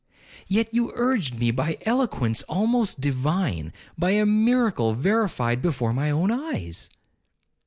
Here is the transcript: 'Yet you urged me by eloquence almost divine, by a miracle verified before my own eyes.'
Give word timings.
'Yet 0.47 0.73
you 0.73 0.91
urged 0.95 1.37
me 1.37 1.51
by 1.51 1.77
eloquence 1.85 2.41
almost 2.49 2.99
divine, 2.99 3.71
by 3.99 4.13
a 4.13 4.25
miracle 4.25 4.95
verified 4.95 5.61
before 5.61 5.93
my 5.93 6.09
own 6.09 6.31
eyes.' 6.31 6.89